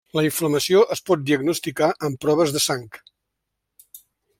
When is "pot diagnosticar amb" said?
1.09-2.19